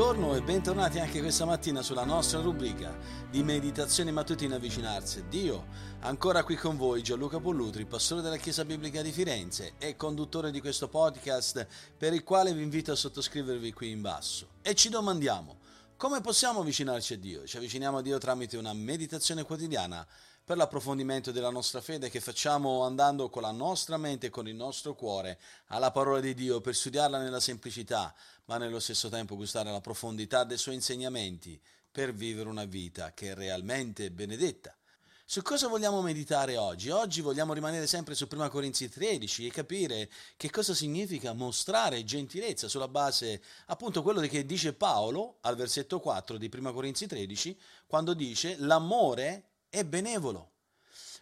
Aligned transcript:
buongiorno 0.00 0.34
e 0.34 0.40
bentornati 0.40 0.98
anche 0.98 1.20
questa 1.20 1.44
mattina 1.44 1.82
sulla 1.82 2.06
nostra 2.06 2.40
rubrica 2.40 2.96
di 3.28 3.42
meditazione 3.42 4.10
mattutina 4.10 4.56
avvicinarsi 4.56 5.18
a 5.18 5.22
Dio. 5.28 5.66
Ancora 6.00 6.42
qui 6.42 6.56
con 6.56 6.78
voi 6.78 7.02
Gianluca 7.02 7.38
Pollutri, 7.38 7.84
pastore 7.84 8.22
della 8.22 8.38
Chiesa 8.38 8.64
Biblica 8.64 9.02
di 9.02 9.12
Firenze 9.12 9.74
e 9.76 9.96
conduttore 9.96 10.50
di 10.50 10.62
questo 10.62 10.88
podcast 10.88 11.66
per 11.98 12.14
il 12.14 12.24
quale 12.24 12.54
vi 12.54 12.62
invito 12.62 12.92
a 12.92 12.96
sottoscrivervi 12.96 13.74
qui 13.74 13.90
in 13.90 14.00
basso. 14.00 14.52
E 14.62 14.74
ci 14.74 14.88
domandiamo, 14.88 15.58
come 15.98 16.22
possiamo 16.22 16.60
avvicinarci 16.60 17.12
a 17.12 17.18
Dio? 17.18 17.44
Ci 17.44 17.58
avviciniamo 17.58 17.98
a 17.98 18.02
Dio 18.02 18.16
tramite 18.16 18.56
una 18.56 18.72
meditazione 18.72 19.42
quotidiana 19.42 20.06
per 20.50 20.58
l'approfondimento 20.58 21.30
della 21.30 21.50
nostra 21.50 21.80
fede 21.80 22.10
che 22.10 22.18
facciamo 22.18 22.82
andando 22.82 23.30
con 23.30 23.42
la 23.42 23.52
nostra 23.52 23.96
mente 23.96 24.26
e 24.26 24.30
con 24.30 24.48
il 24.48 24.56
nostro 24.56 24.96
cuore 24.96 25.38
alla 25.66 25.92
parola 25.92 26.18
di 26.18 26.34
Dio 26.34 26.60
per 26.60 26.74
studiarla 26.74 27.18
nella 27.18 27.38
semplicità, 27.38 28.12
ma 28.46 28.56
nello 28.56 28.80
stesso 28.80 29.08
tempo 29.08 29.36
gustare 29.36 29.70
la 29.70 29.80
profondità 29.80 30.42
dei 30.42 30.58
suoi 30.58 30.74
insegnamenti 30.74 31.62
per 31.88 32.12
vivere 32.12 32.48
una 32.48 32.64
vita 32.64 33.14
che 33.14 33.30
è 33.30 33.34
realmente 33.36 34.10
benedetta. 34.10 34.76
Su 35.24 35.40
cosa 35.42 35.68
vogliamo 35.68 36.02
meditare 36.02 36.56
oggi? 36.56 36.90
Oggi 36.90 37.20
vogliamo 37.20 37.52
rimanere 37.52 37.86
sempre 37.86 38.16
su 38.16 38.26
1 38.28 38.48
Corinzi 38.48 38.88
13 38.88 39.46
e 39.46 39.50
capire 39.52 40.10
che 40.36 40.50
cosa 40.50 40.74
significa 40.74 41.32
mostrare 41.32 42.02
gentilezza 42.02 42.66
sulla 42.66 42.88
base 42.88 43.40
appunto 43.66 44.02
quello 44.02 44.20
che 44.22 44.44
dice 44.44 44.72
Paolo 44.72 45.36
al 45.42 45.54
versetto 45.54 46.00
4 46.00 46.38
di 46.38 46.50
1 46.52 46.72
Corinzi 46.72 47.06
13 47.06 47.56
quando 47.86 48.14
dice 48.14 48.56
l'amore 48.58 49.49
è 49.70 49.84
benevolo. 49.84 50.48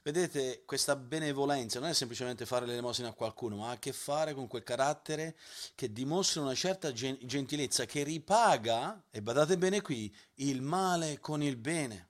Vedete, 0.02 0.62
questa 0.64 0.96
benevolenza 0.96 1.80
non 1.80 1.91
è 1.91 1.92
semplicemente 1.92 2.46
fare 2.46 2.64
l'elemosina 2.64 3.08
a 3.08 3.12
qualcuno, 3.12 3.56
ma 3.56 3.68
ha 3.68 3.72
a 3.72 3.78
che 3.78 3.92
fare 3.92 4.32
con 4.32 4.46
quel 4.46 4.62
carattere 4.62 5.36
che 5.74 5.92
dimostra 5.92 6.41
una 6.41 6.54
certa 6.54 6.92
gentilezza, 6.92 7.84
che 7.84 8.04
ripaga, 8.04 9.04
e 9.10 9.20
badate 9.20 9.58
bene 9.58 9.82
qui, 9.82 10.14
il 10.36 10.62
male 10.62 11.19
con 11.20 11.42
il 11.42 11.56
bene. 11.56 12.06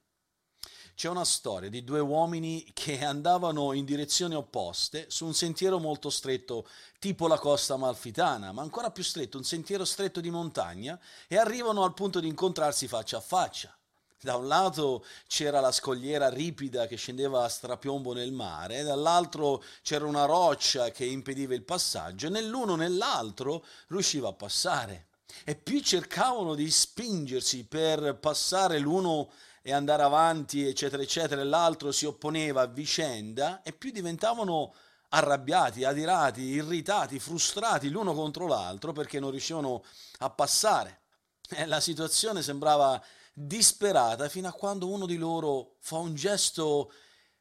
C'è 0.95 1.09
una 1.09 1.25
storia 1.25 1.71
di 1.71 1.83
due 1.83 2.01
uomini 2.01 2.69
che 2.73 3.05
andavano 3.05 3.73
in 3.73 3.85
direzioni 3.85 4.35
opposte 4.35 5.07
su 5.09 5.27
un 5.27 5.35
sentiero 5.35 5.79
molto 5.79 6.11
stretto, 6.11 6.69
tipo 6.99 7.27
la 7.27 7.39
costa 7.39 7.77
malfitana, 7.77 8.53
ma 8.53 8.63
ancora 8.63 8.91
più 8.91 9.03
stretto, 9.03 9.39
un 9.39 9.45
sentiero 9.45 9.85
stretto 9.85 10.21
di 10.21 10.31
montagna, 10.31 11.01
e 11.27 11.37
arrivano 11.37 11.85
al 11.85 11.95
punto 11.95 12.21
di 12.21 12.29
incontrarsi 12.29 12.89
faccia 12.89 13.17
a 13.17 13.21
faccia. 13.21 13.78
Da 14.21 14.35
un 14.35 14.49
lato 14.49 15.05
c'era 15.29 15.61
la 15.61 15.71
scogliera 15.71 16.29
ripida 16.29 16.89
che 16.89 16.97
scendeva 16.97 17.45
a 17.45 17.49
strapiombo 17.49 18.13
nel 18.13 18.33
mare, 18.33 18.83
dall'altro 18.83 19.63
c'era 19.81 20.07
una 20.07 20.25
roccia 20.25 20.91
che 20.91 21.05
impediva 21.05 21.55
il 21.55 21.63
passaggio 21.63 22.27
e 22.27 22.31
nell'uno 22.31 22.75
nell'altro 22.75 23.65
riusciva 23.87 24.29
a 24.29 24.33
passare. 24.33 25.07
E 25.45 25.55
più 25.55 25.81
cercavano 25.81 26.57
di 26.57 26.69
spingersi 26.69 27.65
per 27.65 28.19
passare 28.19 28.81
l'uno 28.81 29.31
e 29.63 29.73
andare 29.73 30.03
avanti, 30.03 30.67
eccetera, 30.67 31.01
eccetera, 31.01 31.41
e 31.41 31.45
l'altro 31.45 31.93
si 31.93 32.05
opponeva 32.05 32.63
a 32.63 32.67
vicenda, 32.67 33.63
e 33.63 33.73
più 33.73 33.93
diventavano 33.93 34.75
arrabbiati, 35.11 35.85
adirati, 35.85 36.41
irritati, 36.41 37.21
frustrati 37.21 37.89
l'uno 37.89 38.15
contro 38.15 38.49
l'altro 38.49 38.93
perché 38.93 39.21
non 39.21 39.31
riuscivano 39.31 39.85
a 40.19 40.31
passare. 40.31 41.03
E 41.51 41.67
la 41.67 41.79
situazione 41.79 42.43
sembrava 42.43 43.01
disperata 43.39 44.29
fino 44.29 44.49
a 44.49 44.53
quando 44.53 44.89
uno 44.89 45.07
di 45.07 45.17
loro 45.17 45.77
fa 45.79 45.99
un 45.99 46.15
gesto 46.15 46.93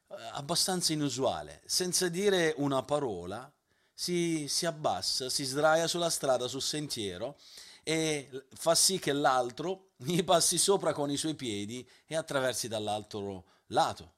eh, 0.08 0.14
abbastanza 0.32 0.92
inusuale, 0.92 1.60
senza 1.66 2.08
dire 2.08 2.54
una 2.58 2.82
parola, 2.82 3.52
si, 3.92 4.46
si 4.48 4.64
abbassa, 4.64 5.28
si 5.28 5.44
sdraia 5.44 5.88
sulla 5.88 6.10
strada, 6.10 6.46
sul 6.46 6.62
sentiero 6.62 7.36
e 7.82 8.46
fa 8.54 8.76
sì 8.76 9.00
che 9.00 9.12
l'altro 9.12 9.90
gli 9.98 10.22
passi 10.22 10.56
sopra 10.56 10.92
con 10.92 11.10
i 11.10 11.16
suoi 11.16 11.34
piedi 11.34 11.86
e 12.06 12.14
attraversi 12.14 12.68
dall'altro 12.68 13.44
lato. 13.68 14.14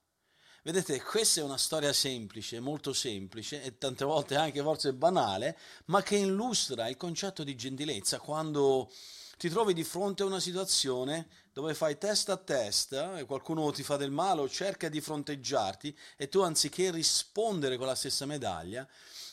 Vedete, 0.63 1.01
questa 1.01 1.41
è 1.41 1.45
una 1.45 1.57
storia 1.57 1.95
semplice, 1.95 2.61
molto 2.61 2.93
semplice 2.93 3.63
e 3.63 3.79
tante 3.79 4.05
volte 4.05 4.37
anche 4.37 4.61
forse 4.61 4.93
banale, 4.93 5.57
ma 5.87 6.03
che 6.03 6.17
illustra 6.17 6.89
il 6.89 6.99
concetto 6.99 7.43
di 7.43 7.57
gentilezza 7.57 8.21
quando 8.21 8.91
ti 9.41 9.49
trovi 9.49 9.73
di 9.73 9.85
fronte 9.85 10.23
a 10.23 10.27
una 10.27 10.39
situazione 10.39 11.27
dove 11.55 11.73
fai 11.73 11.97
testa 11.97 12.35
a 12.35 12.37
testa 12.37 13.19
e 13.19 13.25
qualcuno 13.25 13.71
ti 13.71 13.83
fa 13.83 13.97
del 13.97 14.11
male 14.11 14.43
o 14.43 14.49
cerca 14.51 14.91
di 14.91 15.01
fronteggiarti 15.01 15.97
e 16.19 16.29
tu 16.29 16.41
anziché 16.41 16.91
rispondere 16.91 17.79
con 17.79 17.87
la 17.87 17.95
stessa 17.95 18.27
medaglia, 18.27 18.87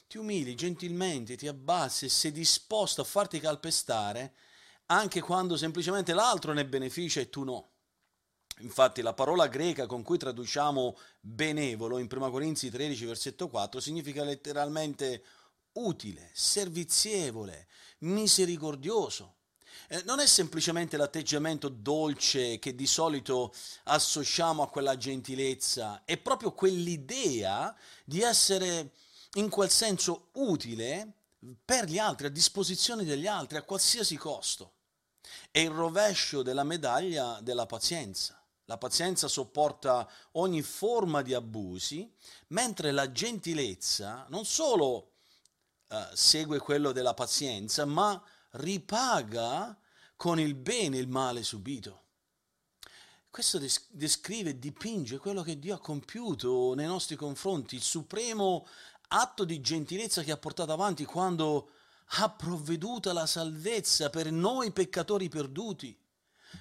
ti 0.08 0.18
umili 0.18 0.56
gentilmente, 0.56 1.36
ti 1.36 1.50
abbassi 1.50 2.06
e 2.06 2.10
sei 2.10 2.32
disposto 2.32 3.02
a 3.02 3.04
farti 3.04 3.42
calpestare 3.42 4.34
anche 4.86 5.20
quando 5.20 5.58
semplicemente 5.58 6.14
l'altro 6.14 6.54
ne 6.54 6.66
beneficia 6.66 7.20
e 7.20 7.30
tu 7.30 7.44
no. 7.44 7.72
Infatti 8.60 9.02
la 9.02 9.14
parola 9.14 9.48
greca 9.48 9.88
con 9.88 10.04
cui 10.04 10.18
traduciamo 10.18 10.98
benevolo 11.20 11.98
in 11.98 12.08
1 12.10 12.32
Corinzi 12.32 12.70
13 12.70 13.04
versetto 13.04 13.50
4 13.50 13.82
significa 13.82 14.24
letteralmente 14.24 15.22
utile, 15.74 16.32
servizievole, 16.34 17.68
misericordioso. 18.00 19.36
Eh, 19.88 20.04
non 20.06 20.20
è 20.20 20.26
semplicemente 20.26 20.98
l'atteggiamento 20.98 21.70
dolce 21.70 22.60
che 22.60 22.76
di 22.76 22.88
solito 22.88 23.54
associamo 23.86 24.64
a 24.64 24.70
quella 24.70 24.98
gentilezza, 24.98 26.02
è 26.06 26.18
proprio 26.18 26.52
quell'idea 26.52 27.76
di 28.04 28.22
essere 28.22 28.92
in 29.34 29.50
quel 29.50 29.70
senso 29.70 30.30
utile 30.34 31.14
per 31.64 31.86
gli 31.86 31.98
altri, 31.98 32.28
a 32.28 32.32
disposizione 32.32 33.04
degli 33.04 33.28
altri, 33.28 33.58
a 33.58 33.64
qualsiasi 33.64 34.16
costo. 34.16 34.74
È 35.52 35.60
il 35.60 35.70
rovescio 35.70 36.42
della 36.42 36.64
medaglia 36.64 37.40
della 37.42 37.66
pazienza. 37.66 38.42
La 38.66 38.78
pazienza 38.78 39.30
sopporta 39.30 40.10
ogni 40.34 40.62
forma 40.62 41.22
di 41.22 41.34
abusi, 41.34 42.12
mentre 42.48 42.92
la 42.92 43.12
gentilezza 43.12 44.26
non 44.30 44.44
solo 44.44 45.12
eh, 45.88 46.10
segue 46.14 46.60
quello 46.60 46.92
della 46.92 47.14
pazienza, 47.14 47.86
ma 47.86 48.22
ripaga 48.58 49.78
con 50.16 50.40
il 50.40 50.56
bene 50.56 50.98
il 50.98 51.08
male 51.08 51.44
subito. 51.44 52.04
Questo 53.30 53.62
descrive 53.92 54.58
dipinge 54.58 55.20
quello 55.20 55.44
che 55.44 55.60
Dio 55.60 55.76
ha 55.76 55.80
compiuto 55.80 56.74
nei 56.74 56.88
nostri 56.88 57.16
confronti, 57.16 57.76
il 57.76 57.84
supremo 57.84 58.68
atto 59.10 59.46
di 59.46 59.62
gentilezza 59.62 60.24
che 60.24 60.32
ha 60.32 60.38
portato 60.38 60.74
avanti 60.74 61.06
quando 61.06 61.72
ha 62.22 62.30
provveduto 62.32 63.10
alla 63.10 63.28
salvezza 63.28 64.10
per 64.10 64.32
noi 64.32 64.72
peccatori 64.72 65.30
perduti. 65.30 65.98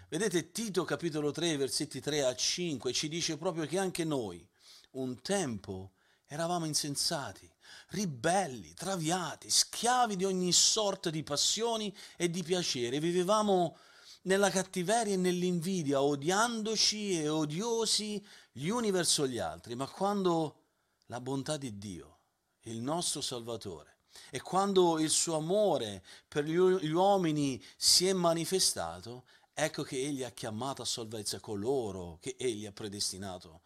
Vedete 0.09 0.51
Tito 0.51 0.85
capitolo 0.85 1.31
3 1.31 1.57
versetti 1.57 2.01
3 2.01 2.25
a 2.25 2.35
5 2.35 2.93
ci 2.93 3.09
dice 3.09 3.39
proprio 3.39 3.65
che 3.67 3.79
anche 3.79 4.05
noi 4.05 4.47
un 4.93 5.21
tempo 5.23 5.93
eravamo 6.27 6.67
insensati, 6.67 7.51
ribelli, 7.89 8.75
traviati, 8.75 9.49
schiavi 9.49 10.17
di 10.17 10.25
ogni 10.25 10.53
sorta 10.53 11.11
di 11.11 11.23
passioni 11.23 11.95
e 12.17 12.31
di 12.31 12.43
piacere. 12.43 13.01
Vivevamo 13.01 13.77
nella 14.23 14.51
cattiveria 14.51 15.15
e 15.15 15.19
nell'invidia, 15.19 16.03
odiandoci 16.03 17.21
e 17.21 17.29
odiosi 17.29 18.25
gli 18.53 18.69
uni 18.69 18.91
verso 18.91 19.27
gli 19.27 19.39
altri. 19.39 19.75
Ma 19.75 19.87
quando 19.87 20.63
la 21.07 21.21
bontà 21.21 21.57
di 21.57 21.79
Dio, 21.79 22.19
il 22.63 22.81
nostro 22.81 23.21
Salvatore, 23.21 23.95
e 24.31 24.41
quando 24.41 24.99
il 24.99 25.11
suo 25.11 25.37
amore 25.37 26.03
per 26.27 26.45
gli 26.45 26.57
uomini 26.57 27.63
si 27.77 28.09
è 28.09 28.13
manifestato, 28.13 29.25
ecco 29.53 29.83
che 29.83 29.97
Egli 29.97 30.25
ha 30.25 30.31
chiamato 30.31 30.83
a 30.83 30.87
salvezza 30.87 31.39
coloro 31.39 32.19
che 32.21 32.35
Egli 32.39 32.67
ha 32.67 32.73
predestinato 32.73 33.61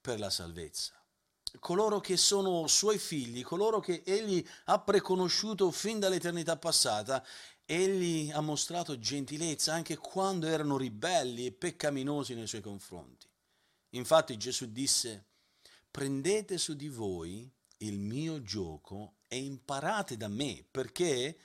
per 0.00 0.18
la 0.18 0.28
salvezza 0.28 1.01
coloro 1.58 2.00
che 2.00 2.16
sono 2.16 2.66
suoi 2.66 2.98
figli, 2.98 3.42
coloro 3.42 3.80
che 3.80 4.02
egli 4.04 4.44
ha 4.64 4.80
preconosciuto 4.80 5.70
fin 5.70 5.98
dall'eternità 5.98 6.56
passata, 6.56 7.24
egli 7.64 8.30
ha 8.30 8.40
mostrato 8.40 8.98
gentilezza 8.98 9.72
anche 9.72 9.96
quando 9.96 10.46
erano 10.46 10.76
ribelli 10.76 11.46
e 11.46 11.52
peccaminosi 11.52 12.34
nei 12.34 12.46
suoi 12.46 12.60
confronti. 12.60 13.28
Infatti 13.90 14.36
Gesù 14.36 14.70
disse, 14.70 15.26
prendete 15.90 16.58
su 16.58 16.74
di 16.74 16.88
voi 16.88 17.50
il 17.78 17.98
mio 17.98 18.42
gioco 18.42 19.16
e 19.28 19.36
imparate 19.38 20.16
da 20.16 20.28
me, 20.28 20.64
perché 20.70 21.36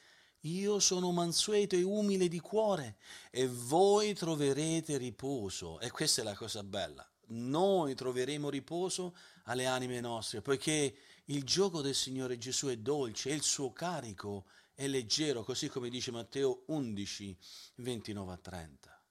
io 0.42 0.80
sono 0.80 1.12
mansueto 1.12 1.76
e 1.76 1.84
umile 1.84 2.28
di 2.28 2.40
cuore 2.40 2.98
e 3.32 3.48
voi 3.48 4.14
troverete 4.14 4.98
riposo. 4.98 5.80
E 5.80 5.92
questa 5.92 6.22
è 6.22 6.24
la 6.24 6.36
cosa 6.36 6.64
bella 6.64 7.10
noi 7.28 7.96
troveremo 7.96 8.50
riposo 8.50 9.16
alle 9.44 9.66
anime 9.66 10.00
nostre, 10.00 10.42
poiché 10.42 10.98
il 11.26 11.44
gioco 11.44 11.82
del 11.82 11.96
Signore 11.96 12.38
Gesù 12.38 12.68
è 12.68 12.78
dolce 12.78 13.30
e 13.30 13.34
il 13.34 13.44
suo 13.44 13.72
carico 13.74 14.46
è 14.74 14.88
leggero, 14.88 15.44
così 15.44 15.70
come 15.70 15.90
dice 15.90 16.12
Matteo 16.12 16.64
11, 16.68 17.38
29 17.76 18.34
a 18.34 18.38
30. 18.38 19.02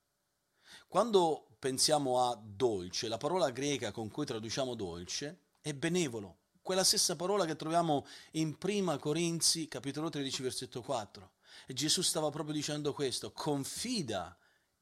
Quando 0.89 1.57
pensiamo 1.59 2.29
a 2.29 2.41
dolce, 2.41 3.09
la 3.09 3.17
parola 3.17 3.51
greca 3.51 3.91
con 3.91 4.09
cui 4.09 4.25
traduciamo 4.25 4.75
dolce 4.75 5.41
è 5.61 5.75
benevolo, 5.75 6.39
quella 6.63 6.85
stessa 6.85 7.15
parola 7.15 7.45
che 7.45 7.55
troviamo 7.55 8.07
in 8.33 8.59
Prima 8.59 8.99
Corinzi 8.99 9.69
capitolo 9.69 10.09
13 10.09 10.43
versetto 10.43 10.83
4. 10.83 11.31
E 11.67 11.73
Gesù 11.75 12.03
stava 12.03 12.31
proprio 12.31 12.55
dicendo 12.55 12.93
questo, 12.93 13.31
confida 13.31 14.37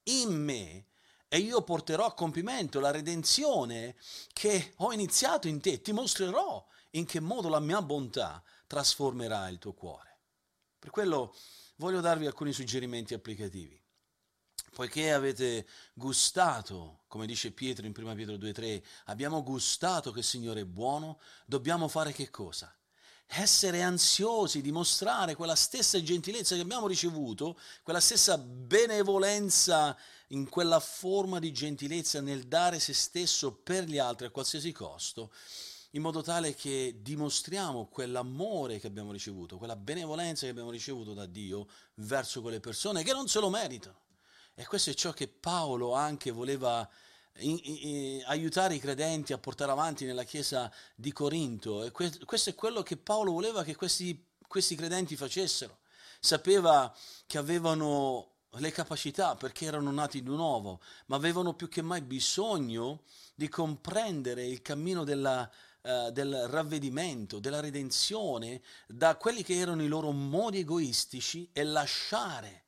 in 0.04 0.32
me 0.32 0.86
e 1.34 1.38
io 1.38 1.62
porterò 1.62 2.06
a 2.06 2.14
compimento 2.14 2.78
la 2.78 2.92
redenzione 2.92 3.96
che 4.32 4.74
ho 4.76 4.92
iniziato 4.92 5.48
in 5.48 5.60
te. 5.60 5.80
Ti 5.80 5.90
mostrerò 5.90 6.64
in 6.90 7.06
che 7.06 7.18
modo 7.18 7.48
la 7.48 7.58
mia 7.58 7.82
bontà 7.82 8.40
trasformerà 8.68 9.48
il 9.48 9.58
tuo 9.58 9.72
cuore. 9.72 10.20
Per 10.78 10.90
quello 10.90 11.34
voglio 11.78 12.00
darvi 12.00 12.26
alcuni 12.26 12.52
suggerimenti 12.52 13.14
applicativi. 13.14 13.76
Poiché 14.72 15.12
avete 15.12 15.66
gustato, 15.92 17.02
come 17.08 17.26
dice 17.26 17.50
Pietro 17.50 17.84
in 17.84 17.94
1 17.96 18.14
Pietro 18.14 18.36
2,3, 18.36 18.80
abbiamo 19.06 19.42
gustato 19.42 20.12
che 20.12 20.20
il 20.20 20.24
Signore 20.24 20.60
è 20.60 20.64
buono, 20.64 21.18
dobbiamo 21.46 21.88
fare 21.88 22.12
che 22.12 22.30
cosa? 22.30 22.72
essere 23.26 23.82
ansiosi 23.82 24.60
di 24.60 24.70
mostrare 24.70 25.34
quella 25.34 25.54
stessa 25.54 26.00
gentilezza 26.02 26.54
che 26.54 26.60
abbiamo 26.60 26.86
ricevuto, 26.86 27.58
quella 27.82 28.00
stessa 28.00 28.38
benevolenza 28.38 29.96
in 30.28 30.48
quella 30.48 30.80
forma 30.80 31.38
di 31.38 31.52
gentilezza 31.52 32.20
nel 32.20 32.44
dare 32.44 32.78
se 32.78 32.92
stesso 32.92 33.52
per 33.52 33.84
gli 33.84 33.98
altri 33.98 34.26
a 34.26 34.30
qualsiasi 34.30 34.72
costo, 34.72 35.32
in 35.90 36.02
modo 36.02 36.22
tale 36.22 36.54
che 36.54 36.96
dimostriamo 37.00 37.86
quell'amore 37.86 38.80
che 38.80 38.86
abbiamo 38.86 39.12
ricevuto, 39.12 39.58
quella 39.58 39.76
benevolenza 39.76 40.44
che 40.44 40.50
abbiamo 40.50 40.70
ricevuto 40.70 41.14
da 41.14 41.26
Dio 41.26 41.68
verso 41.96 42.40
quelle 42.40 42.60
persone 42.60 43.02
che 43.02 43.12
non 43.12 43.28
se 43.28 43.40
lo 43.40 43.48
meritano. 43.48 44.02
E 44.54 44.66
questo 44.66 44.90
è 44.90 44.94
ciò 44.94 45.12
che 45.12 45.28
Paolo 45.28 45.94
anche 45.94 46.30
voleva 46.30 46.88
in, 47.38 47.58
in, 47.62 48.22
aiutare 48.26 48.74
i 48.74 48.78
credenti 48.78 49.32
a 49.32 49.38
portare 49.38 49.72
avanti 49.72 50.04
nella 50.04 50.24
chiesa 50.24 50.72
di 50.94 51.12
Corinto. 51.12 51.84
E 51.84 51.90
que- 51.90 52.24
questo 52.24 52.50
è 52.50 52.54
quello 52.54 52.82
che 52.82 52.96
Paolo 52.96 53.32
voleva 53.32 53.64
che 53.64 53.74
questi, 53.74 54.24
questi 54.46 54.76
credenti 54.76 55.16
facessero. 55.16 55.78
Sapeva 56.20 56.94
che 57.26 57.38
avevano 57.38 58.33
le 58.58 58.70
capacità 58.70 59.34
perché 59.36 59.66
erano 59.66 59.90
nati 59.90 60.22
di 60.22 60.28
nuovo, 60.28 60.80
ma 61.06 61.16
avevano 61.16 61.54
più 61.54 61.68
che 61.68 61.82
mai 61.82 62.02
bisogno 62.02 63.02
di 63.34 63.48
comprendere 63.48 64.46
il 64.46 64.62
cammino 64.62 65.04
della, 65.04 65.50
uh, 65.82 66.10
del 66.10 66.48
ravvedimento, 66.48 67.38
della 67.40 67.60
redenzione 67.60 68.62
da 68.86 69.16
quelli 69.16 69.42
che 69.42 69.56
erano 69.56 69.82
i 69.82 69.88
loro 69.88 70.12
modi 70.12 70.58
egoistici 70.58 71.48
e 71.52 71.64
lasciare 71.64 72.64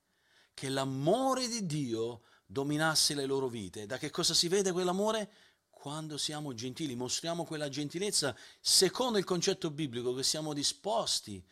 che 0.54 0.68
l'amore 0.68 1.48
di 1.48 1.66
Dio 1.66 2.22
dominasse 2.46 3.14
le 3.14 3.26
loro 3.26 3.48
vite. 3.48 3.86
Da 3.86 3.98
che 3.98 4.10
cosa 4.10 4.34
si 4.34 4.48
vede 4.48 4.72
quell'amore? 4.72 5.30
Quando 5.70 6.16
siamo 6.16 6.54
gentili, 6.54 6.96
mostriamo 6.96 7.44
quella 7.44 7.68
gentilezza 7.68 8.34
secondo 8.60 9.18
il 9.18 9.24
concetto 9.24 9.70
biblico 9.70 10.14
che 10.14 10.22
siamo 10.22 10.52
disposti 10.52 11.44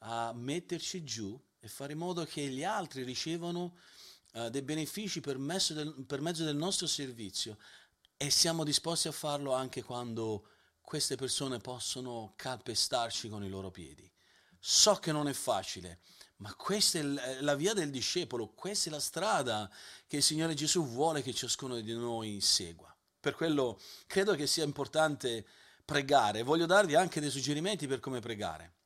a 0.00 0.32
metterci 0.32 1.02
giù 1.02 1.40
e 1.60 1.68
fare 1.68 1.92
in 1.92 1.98
modo 1.98 2.24
che 2.24 2.46
gli 2.48 2.64
altri 2.64 3.02
ricevano 3.02 3.76
uh, 4.32 4.48
dei 4.48 4.62
benefici 4.62 5.20
per, 5.20 5.36
del, 5.36 6.04
per 6.06 6.20
mezzo 6.20 6.44
del 6.44 6.56
nostro 6.56 6.86
servizio 6.86 7.58
e 8.16 8.30
siamo 8.30 8.64
disposti 8.64 9.08
a 9.08 9.12
farlo 9.12 9.52
anche 9.52 9.82
quando 9.82 10.48
queste 10.80 11.16
persone 11.16 11.58
possono 11.58 12.32
calpestarci 12.36 13.28
con 13.28 13.44
i 13.44 13.48
loro 13.48 13.70
piedi. 13.70 14.10
So 14.58 14.94
che 14.96 15.12
non 15.12 15.28
è 15.28 15.32
facile, 15.32 16.00
ma 16.36 16.54
questa 16.54 16.98
è 16.98 17.02
eh, 17.02 17.42
la 17.42 17.54
via 17.54 17.74
del 17.74 17.90
discepolo, 17.90 18.48
questa 18.48 18.88
è 18.88 18.92
la 18.92 19.00
strada 19.00 19.70
che 20.06 20.16
il 20.16 20.22
Signore 20.22 20.54
Gesù 20.54 20.84
vuole 20.86 21.22
che 21.22 21.32
ciascuno 21.32 21.78
di 21.80 21.92
noi 21.92 22.40
segua. 22.40 22.94
Per 23.20 23.34
quello 23.34 23.80
credo 24.06 24.34
che 24.34 24.46
sia 24.46 24.64
importante 24.64 25.46
pregare. 25.84 26.42
Voglio 26.42 26.66
darvi 26.66 26.94
anche 26.94 27.20
dei 27.20 27.30
suggerimenti 27.30 27.86
per 27.86 28.00
come 28.00 28.20
pregare. 28.20 28.77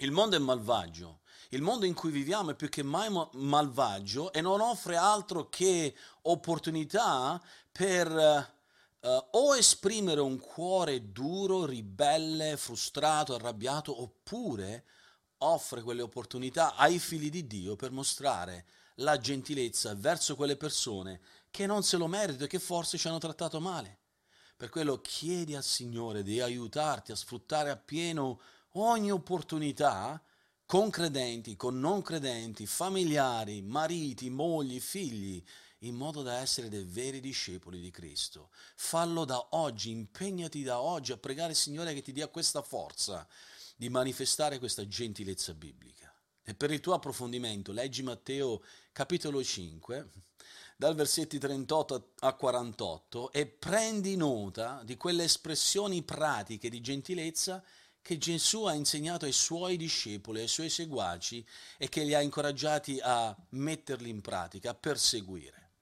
Il 0.00 0.12
mondo 0.12 0.36
è 0.36 0.38
malvagio, 0.38 1.22
il 1.48 1.60
mondo 1.60 1.84
in 1.84 1.92
cui 1.92 2.12
viviamo 2.12 2.50
è 2.50 2.54
più 2.54 2.68
che 2.68 2.84
mai 2.84 3.08
malvagio 3.32 4.32
e 4.32 4.40
non 4.40 4.60
offre 4.60 4.94
altro 4.94 5.48
che 5.48 5.92
opportunità 6.22 7.42
per 7.72 8.08
uh, 8.08 9.08
o 9.08 9.56
esprimere 9.56 10.20
un 10.20 10.38
cuore 10.38 11.10
duro, 11.10 11.64
ribelle, 11.64 12.56
frustrato, 12.56 13.34
arrabbiato, 13.34 14.00
oppure 14.00 14.84
offre 15.38 15.82
quelle 15.82 16.02
opportunità 16.02 16.76
ai 16.76 17.00
figli 17.00 17.28
di 17.28 17.48
Dio 17.48 17.74
per 17.74 17.90
mostrare 17.90 18.66
la 18.96 19.18
gentilezza 19.18 19.96
verso 19.96 20.36
quelle 20.36 20.56
persone 20.56 21.20
che 21.50 21.66
non 21.66 21.82
se 21.82 21.96
lo 21.96 22.06
meritano 22.06 22.44
e 22.44 22.48
che 22.48 22.60
forse 22.60 22.98
ci 22.98 23.08
hanno 23.08 23.18
trattato 23.18 23.58
male. 23.58 23.98
Per 24.56 24.68
quello 24.68 25.00
chiedi 25.00 25.56
al 25.56 25.64
Signore 25.64 26.22
di 26.22 26.40
aiutarti 26.40 27.10
a 27.10 27.16
sfruttare 27.16 27.70
appieno 27.70 28.40
ogni 28.72 29.10
opportunità 29.10 30.22
con 30.66 30.90
credenti, 30.90 31.56
con 31.56 31.80
non 31.80 32.02
credenti, 32.02 32.66
familiari, 32.66 33.62
mariti, 33.62 34.28
mogli, 34.28 34.80
figli, 34.80 35.42
in 35.82 35.94
modo 35.94 36.22
da 36.22 36.38
essere 36.38 36.68
dei 36.68 36.84
veri 36.84 37.20
discepoli 37.20 37.80
di 37.80 37.90
Cristo. 37.90 38.50
Fallo 38.76 39.24
da 39.24 39.48
oggi, 39.50 39.90
impegnati 39.90 40.62
da 40.62 40.80
oggi 40.80 41.12
a 41.12 41.16
pregare 41.16 41.52
il 41.52 41.56
Signore 41.56 41.94
che 41.94 42.02
ti 42.02 42.12
dia 42.12 42.28
questa 42.28 42.62
forza 42.62 43.26
di 43.76 43.88
manifestare 43.88 44.58
questa 44.58 44.86
gentilezza 44.86 45.54
biblica. 45.54 46.12
E 46.42 46.54
per 46.54 46.70
il 46.70 46.80
tuo 46.80 46.94
approfondimento 46.94 47.72
leggi 47.72 48.02
Matteo 48.02 48.62
capitolo 48.92 49.42
5, 49.42 50.10
dal 50.76 50.94
versetti 50.94 51.38
38 51.38 52.12
a 52.20 52.32
48 52.34 53.32
e 53.32 53.46
prendi 53.46 54.16
nota 54.16 54.82
di 54.84 54.96
quelle 54.96 55.24
espressioni 55.24 56.02
pratiche 56.02 56.68
di 56.68 56.80
gentilezza 56.80 57.62
che 58.08 58.16
Gesù 58.16 58.64
ha 58.64 58.72
insegnato 58.72 59.26
ai 59.26 59.32
suoi 59.32 59.76
discepoli, 59.76 60.40
ai 60.40 60.48
suoi 60.48 60.70
seguaci 60.70 61.44
e 61.76 61.90
che 61.90 62.04
li 62.04 62.14
ha 62.14 62.22
incoraggiati 62.22 62.98
a 63.02 63.36
metterli 63.50 64.08
in 64.08 64.22
pratica, 64.22 64.70
a 64.70 64.74
perseguire. 64.74 65.72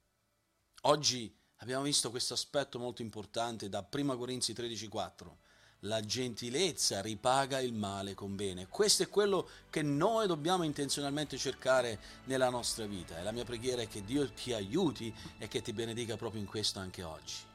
Oggi 0.83 1.33
abbiamo 1.59 1.85
visto 1.85 2.11
questo 2.11 2.35
aspetto 2.35 2.81
molto 2.81 3.01
importante 3.01 3.69
da 3.69 3.87
1 3.89 4.17
Corinzi 4.17 4.53
13:4 4.53 5.37
la 5.81 6.01
gentilezza 6.01 7.01
ripaga 7.01 7.61
il 7.61 7.73
male 7.73 8.15
con 8.15 8.35
bene. 8.35 8.67
Questo 8.67 9.05
è 9.05 9.09
quello 9.09 9.49
che 9.71 9.83
noi 9.83 10.27
dobbiamo 10.27 10.65
intenzionalmente 10.65 11.39
cercare 11.39 12.01
nella 12.25 12.51
nostra 12.51 12.87
vita 12.87 13.17
e 13.17 13.23
la 13.23 13.31
mia 13.31 13.45
preghiera 13.45 13.83
è 13.83 13.87
che 13.87 14.03
Dio 14.03 14.29
ti 14.33 14.53
aiuti 14.53 15.15
e 15.39 15.47
che 15.47 15.63
ti 15.63 15.73
benedica 15.73 16.17
proprio 16.17 16.41
in 16.41 16.49
questo 16.49 16.81
anche 16.81 17.05
oggi. 17.05 17.55